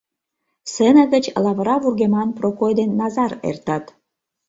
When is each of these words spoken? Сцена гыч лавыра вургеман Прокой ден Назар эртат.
Сцена 0.69 1.03
гыч 1.13 1.25
лавыра 1.43 1.75
вургеман 1.83 2.29
Прокой 2.37 2.71
ден 2.79 2.89
Назар 2.99 3.31
эртат. 3.49 3.85